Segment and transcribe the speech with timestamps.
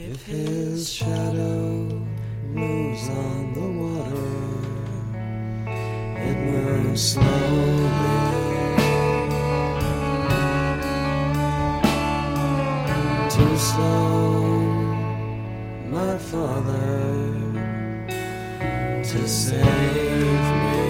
[0.00, 2.06] If his shadow
[2.44, 4.30] moves on the water,
[6.22, 7.26] it moves slowly.
[13.28, 14.52] Too slow,
[15.90, 17.18] my father,
[19.02, 19.62] to save
[20.62, 20.87] me.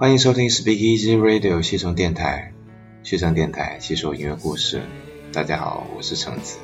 [0.00, 2.54] 欢迎收听 Speak Easy Radio 西城电台，
[3.02, 4.80] 西城电台细说音乐故事。
[5.30, 6.56] 大家好，我是橙子。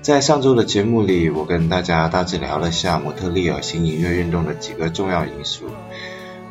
[0.00, 5.66] 在上周的节目里，我跟大家大致聊了下蒙特利尔新音乐运动的几个重要因素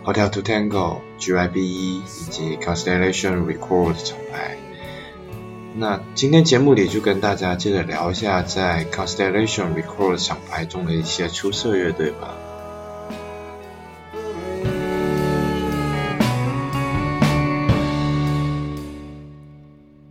[0.05, 4.55] ：Hotel to Tango、GYBE 以及 Constellation Record 厂牌。
[5.75, 12.33] 那今天节目里就跟大家接着聊一下在 Constellation Record 厂牌中的一些出色乐队吧。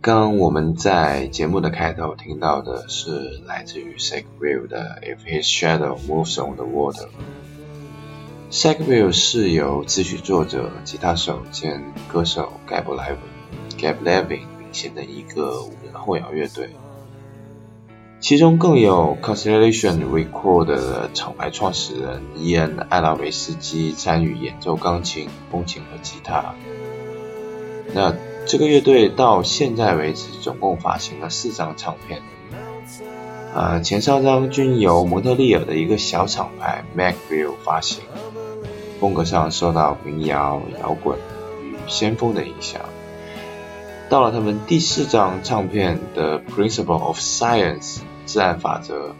[0.01, 7.09] 刚我们在节目的开头听到的是来自于 Sackville 的 If His Shadow Moves on the Water。
[8.49, 16.71] Sackville 是由词曲作者、吉他手兼歌手 Gab Levin、Gab Levin 领衔的一个五人后摇乐队，
[18.19, 26.55] 其中更有 Constellation Record 的厂牌创始人伊恩·艾拉维斯基参与演奏钢琴、风琴和吉他。
[27.93, 28.15] 那
[28.45, 32.21] 这个乐队到现在为止总共发行了四张唱片，
[33.53, 38.03] 呃，前三张均由蒙特利尔的一个小厂牌 Macville 发行，
[38.99, 41.17] 风格上受到民谣、摇滚
[41.63, 42.81] 与先锋的影响。
[44.09, 49.13] 到了他们第四张唱片的 Principle of Science 自然法则，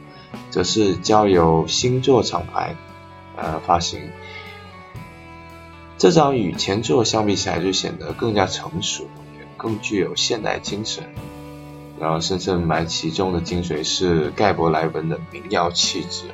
[0.50, 2.76] 则是交由星座厂牌
[3.38, 4.10] 呃发行。
[6.02, 9.04] 这张与前作相比起来，就显得更加成熟，
[9.38, 11.04] 也更具有现代精神。
[12.00, 16.26] 然后深深埋其中的精髓是盖博莱文的民谣气质。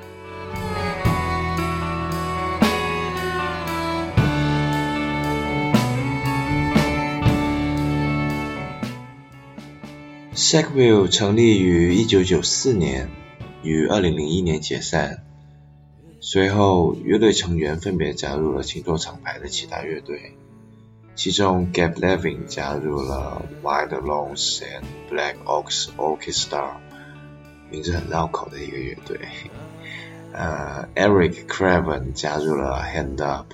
[10.34, 13.10] Sackville 成立于1994年，
[13.64, 15.27] 于2001年解散。
[16.30, 20.36] 随后，乐队成员分别加入了星座厂牌的其他乐队，
[21.16, 26.72] 其中 Gab Levin 加入了 Wild Rose and Black Ox Orchestra，
[27.72, 29.22] 名字很绕口的一个乐队。
[30.34, 33.54] 呃，Eric Craven 加入了 Hand Up，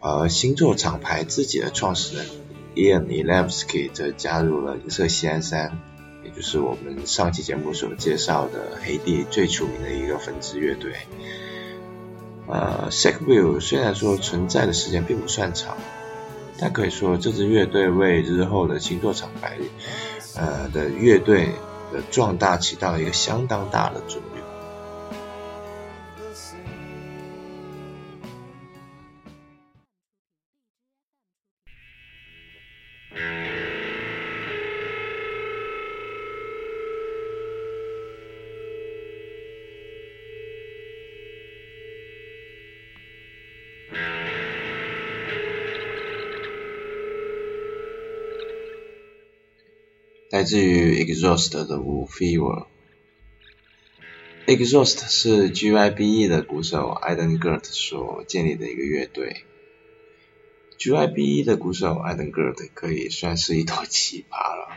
[0.00, 2.26] 而星座厂牌自己的创始人
[2.74, 5.78] Ian Ilevsky 则加入了银色西安三，
[6.22, 10.96] 也就是我们上期节目所介绍的黑帝最出名的一个分支乐队。
[12.46, 15.76] 呃，Sick View 虽然说存在的时间并不算长，
[16.58, 19.58] 但可以说这支乐队为日后的星座厂牌
[20.36, 21.52] 呃的乐队
[21.92, 24.33] 的壮大起到了一个相当大的作用。
[50.44, 52.66] 自于 Exhaust 的 Wu Fever。
[54.46, 59.44] Exhaust 是 GYBE 的鼓手 Aiden Gert 所建立的一个乐队。
[60.78, 64.76] GYBE 的鼓手 Aiden Gert 可以算是一朵奇葩了，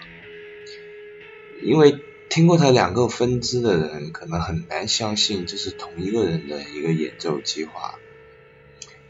[1.61, 1.99] 因为
[2.29, 7.99] 听过他两个分支的人，可能很难相信这是同一个人的一个演奏计划。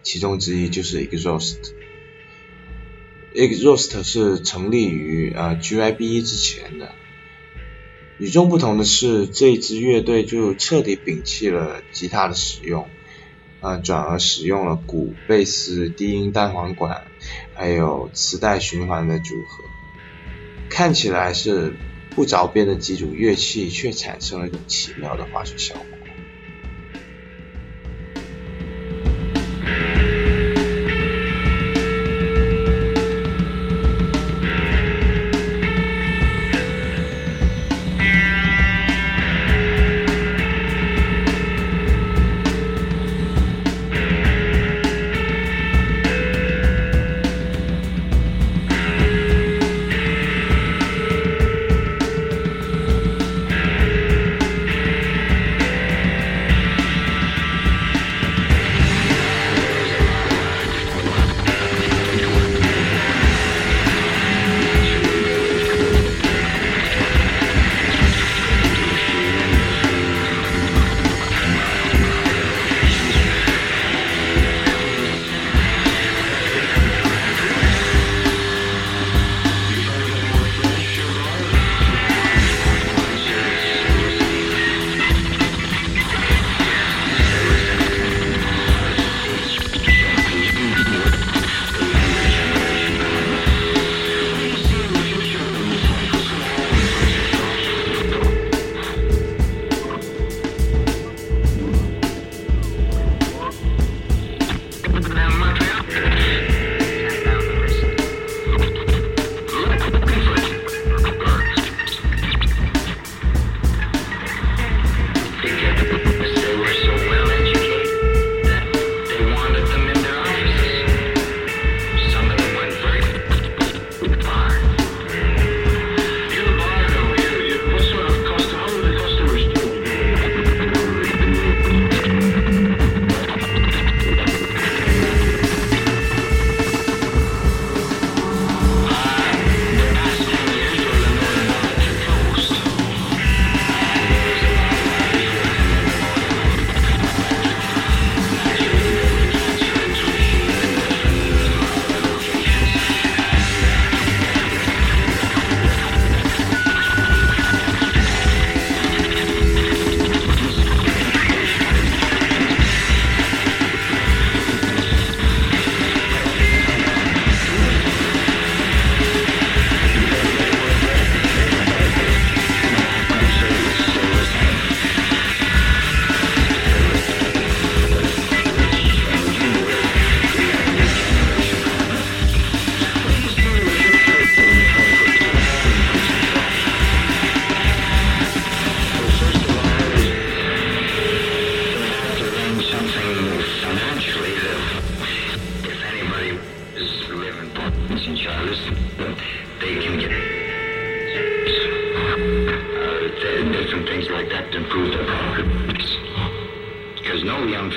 [0.01, 1.73] 其中之一就是 Exhaust。
[3.37, 6.91] Exhaust 是成立于呃 GYBE 之前的。
[8.17, 12.87] 与众不同的是，这支乐队就彻底摒弃了吉他的使用，
[13.61, 17.03] 呃，转而使用了鼓、贝斯、低音单簧管，
[17.53, 19.63] 还有磁带循环的组合。
[20.67, 21.75] 看起来是
[22.15, 25.96] 不着边的几组乐器，却产生了一种奇妙的化学效果。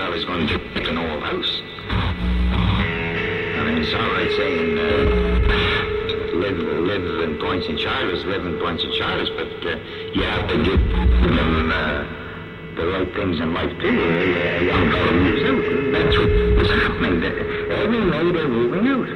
[0.01, 1.63] Young fella's going to take an old house.
[1.91, 4.83] I mean, it's all right saying uh,
[6.37, 9.77] live, live in Points and Charles, live in Points and Charles, but uh,
[10.15, 12.05] you have to give them uh,
[12.77, 13.89] the right things in life too.
[13.89, 15.65] A young fella moves out.
[15.93, 16.17] That's
[16.57, 17.23] what's happening.
[17.71, 19.09] Every day they're moving out.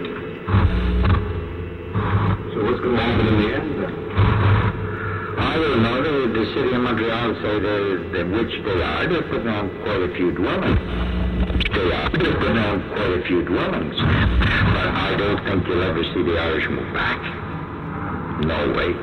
[2.52, 3.94] So what's going to happen in the end then?
[5.38, 6.02] I don't know.
[6.02, 7.82] The, the city of Montreal say they,
[8.14, 9.08] they, which they are.
[9.10, 10.78] They're putting on quite a few dwellings.
[11.74, 12.08] They are.
[12.14, 13.96] They're putting on quite a few dwellings.
[13.98, 17.18] But I don't think you'll ever see the Irish move back.
[18.46, 18.94] No way.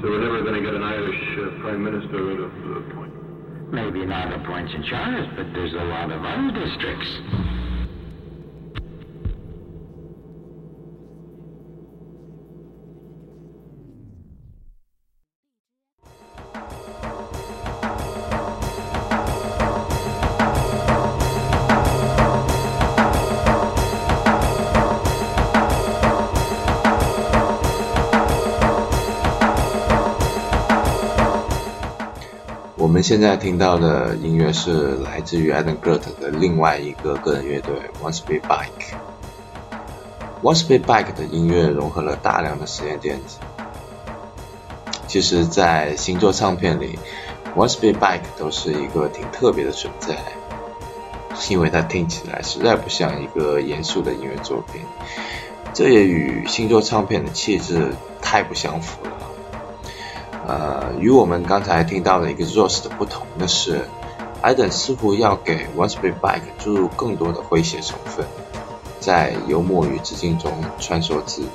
[0.00, 3.72] So we're never going to get an Irish uh, Prime Minister out of uh, Point.
[3.72, 7.08] Maybe not at Points and Charles, but there's a lot of other districts.
[33.02, 38.94] 现在听到的音乐是来自于 Adam Gert 的另外一个个人乐队 One Speed Bike。
[40.40, 43.38] One Speed Bike 的音乐融合了大量的实验电子。
[45.08, 46.96] 其实，在星座唱片里
[47.56, 50.16] ，One Speed Bike 都是一个挺特别的存在，
[51.50, 54.80] 因为它听起来实在不像一个严肃的音乐作品。
[55.74, 59.21] 这也与星座唱片的气质太不相符了。
[60.52, 63.86] 呃，与我们刚才听到的一个 Rose 的不同的是
[64.42, 68.26] ，Eden 似乎要给 Once Be Back 注入更多的诙谐成分，
[69.00, 71.48] 在幽默与致敬中穿梭自如。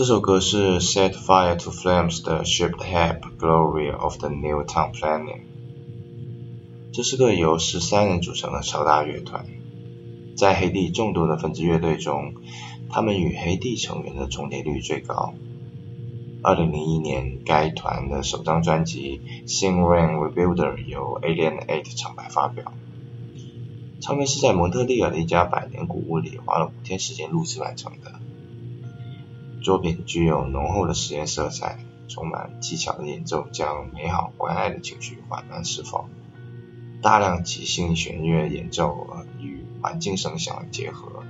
[0.00, 5.42] 这首歌是 Set Fire to Flames 的 Ship Help Glory of the New Town Planning。
[6.90, 9.44] 这是个由十三人组成的超大乐团，
[10.38, 12.32] 在黑地众多的分支乐队中，
[12.88, 15.34] 他们与黑地成员的重叠率最高。
[16.42, 22.72] 二零零一年，该团的首张专辑《Sing Rain Rebuilder》由 Alien Eight 厂牌发表。
[24.00, 28.19] 唱片是在蒙特利尔的一家百年古屋里花了五天时间录制完成的。
[29.60, 36.08] 作品具有浓厚的实验色彩，充满技巧的演奏将美好关爱的情绪缓慢释放。
[37.02, 39.06] 大量即兴弦乐演奏
[39.38, 41.24] 与环境声响结合，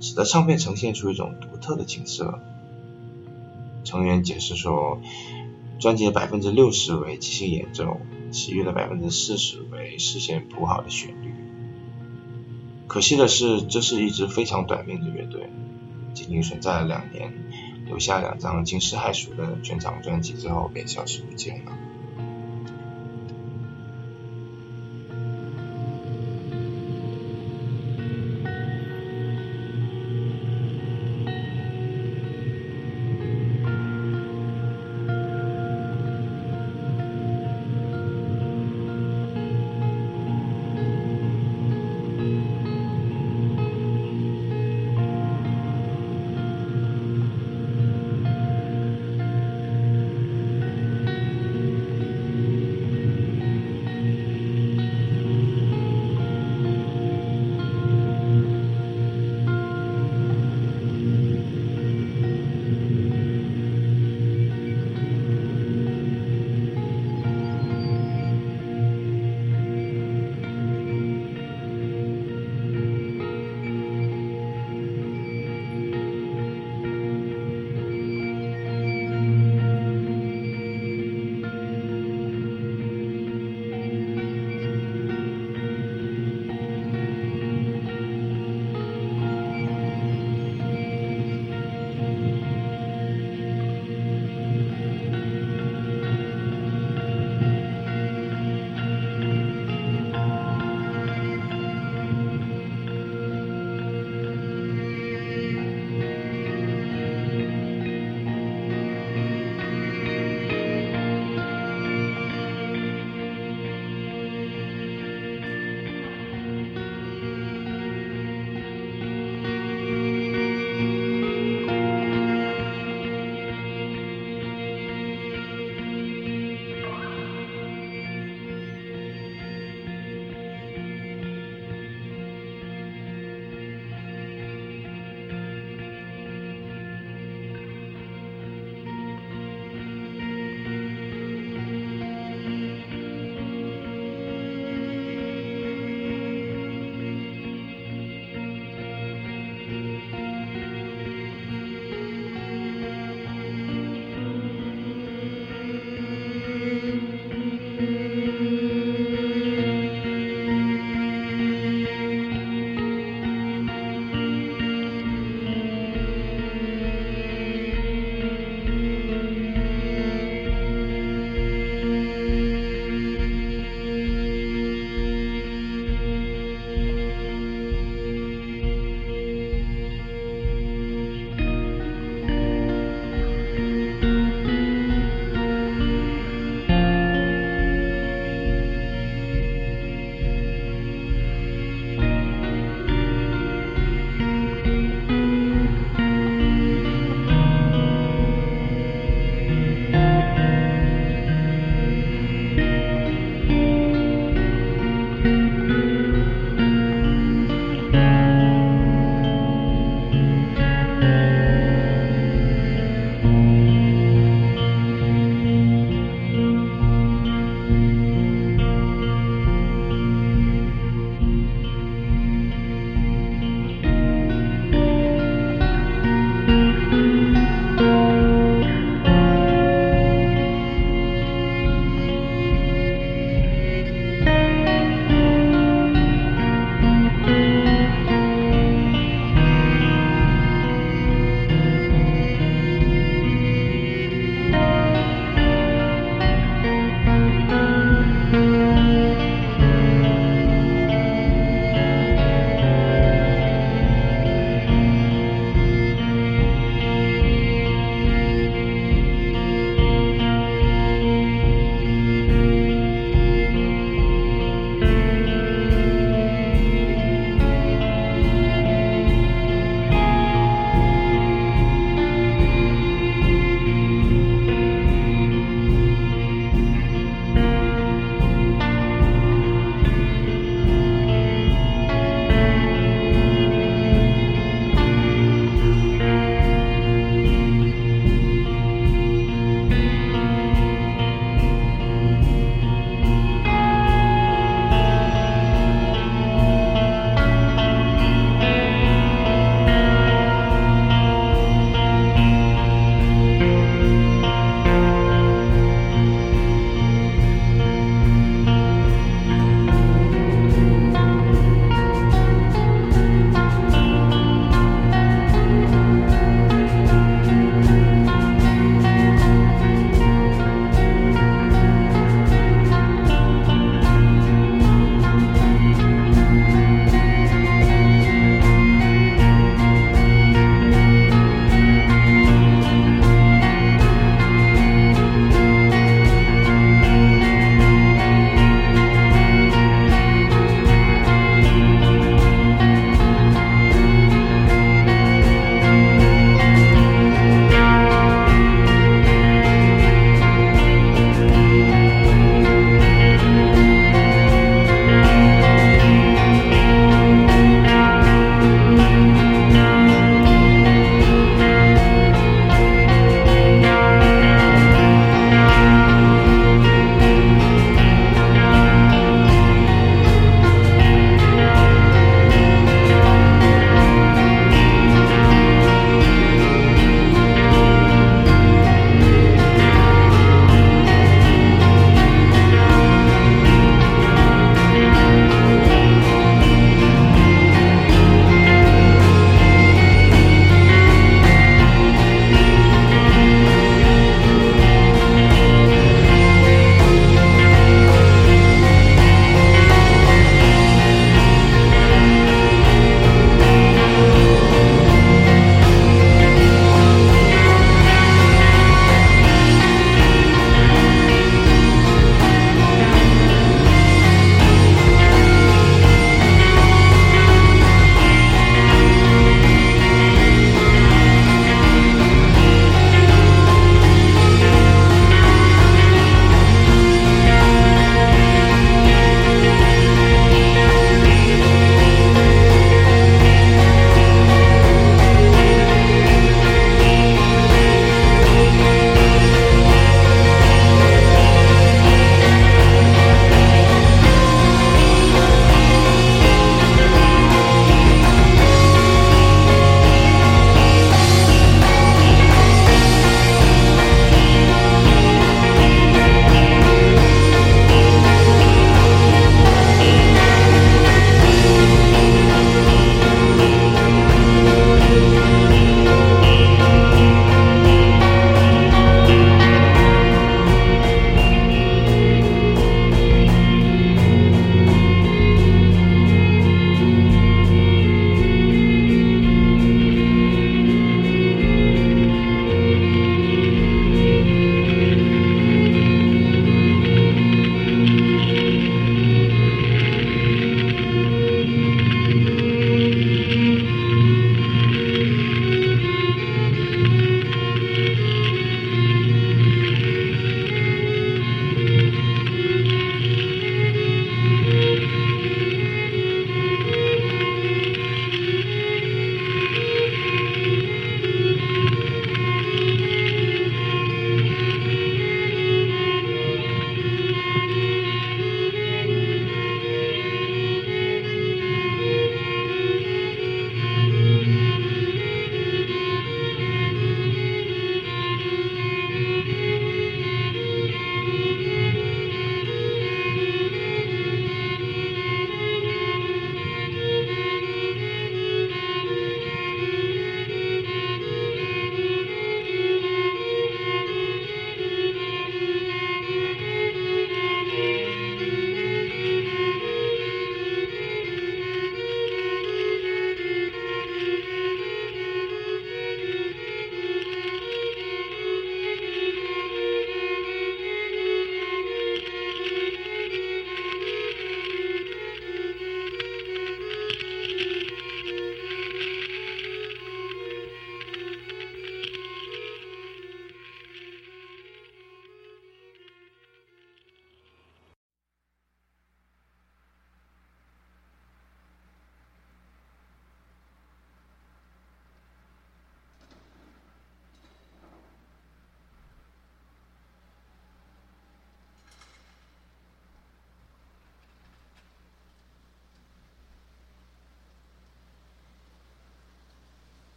[0.00, 2.40] 使得唱片呈现出一种独特的景色。
[3.84, 5.00] 成员解释说，
[5.80, 7.98] 专辑的百分之六十为即兴演奏，
[8.30, 11.34] 其余的百分之四十为事先谱好的旋律。
[12.86, 15.50] 可惜的是，这是一支非常短命的乐队，
[16.14, 17.32] 仅仅存在了两年，
[17.86, 21.81] 留下两张惊世骇俗的全场专辑之后便消失不见了。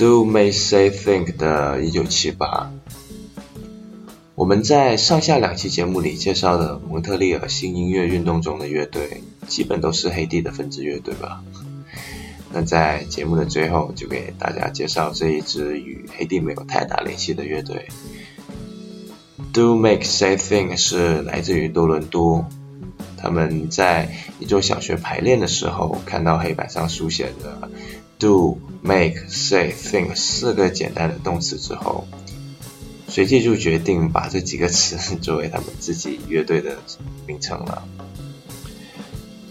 [0.00, 2.72] Do make Say Think 的一九七八。
[4.34, 11.44] 我们在上下两期节目里介绍的蒙特利尔新音乐运动中的乐队，基本都是黑帝的分支乐队吧？
[12.50, 17.86] 那在节目的最后，就给大家介绍这一支与黑帝没有太大联系的乐队。
[19.52, 22.46] Do Make Say Think 是来自于多伦多，
[23.18, 24.08] 他们在
[24.38, 27.68] 一座小学排练的时候，看到黑板上书写的
[28.20, 32.06] Do Make Say Think 四个简单的动词之后。
[33.08, 36.78] 随即就决定把这几个词作为他们自己乐队的
[37.26, 37.82] 名称了。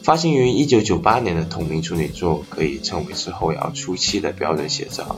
[0.02, 5.18] 发行于1998年的同名处女作可以称为是后摇初期的标准写照，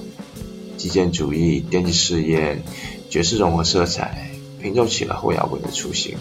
[0.75, 2.63] 极简主义、电气实验、
[3.11, 6.17] 爵士融合色彩，拼凑起了后摇滚的雏形。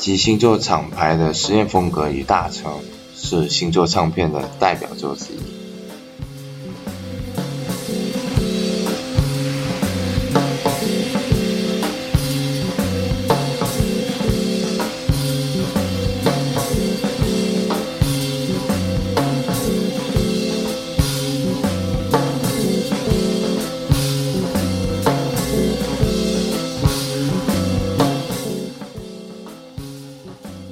[0.00, 2.80] 及星座厂牌的实验风格与大成，
[3.14, 5.53] 是星座唱片的代表作之一。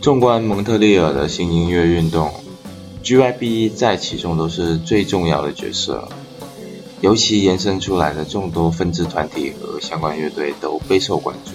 [0.03, 2.29] 纵观蒙特利尔的新音乐运动
[3.05, 6.09] ，GYB 在其中都是最重要的角色，
[7.01, 11.53] 尤其延伸出来的众多分支团体和相关乐队都备受关注。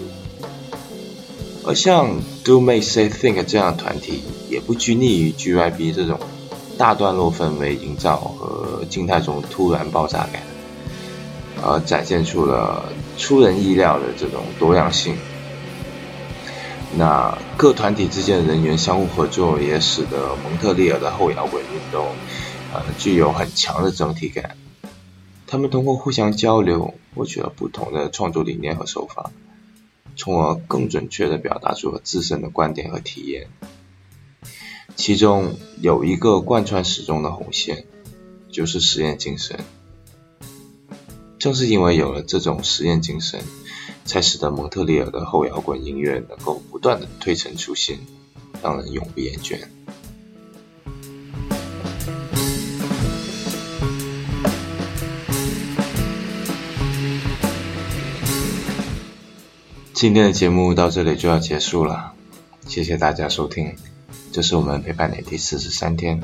[1.65, 6.17] 而像 Do Make Say Think 这样的团体，也不拘泥于 GYB 这种
[6.77, 10.41] 大段落氛围营造和静态中突然爆炸感，
[11.61, 12.85] 而展现出了
[13.17, 15.17] 出人意料的这种多样性。
[16.97, 22.07] 那各团体之间的人员相互合作，也使得蒙特利尔的后摇滚运动，
[22.73, 24.57] 呃，具有很强的整体感。
[25.45, 29.31] 他们通过互相交流，获取了不同的创作理念和手法，
[30.15, 33.47] 从而更准确地表达出了自身的观点和体验。
[34.95, 37.85] 其中有一个贯穿始终的红线，
[38.49, 39.59] 就是实验精神。
[41.37, 43.39] 正是因为有了这种实验精神。
[44.07, 47.99] 才使得蒙特利尔的后摇滚音乐能够不断的推陈出新，
[48.63, 49.59] 让人永不厌倦。
[59.93, 62.13] 今天的节目到这里就要结束了，
[62.67, 63.75] 谢谢大家收听，
[64.31, 66.21] 这是我们陪伴你第四十三天，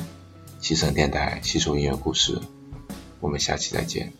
[0.61, 2.39] 西城电台细说音乐故事，
[3.19, 4.13] 我们下期再见。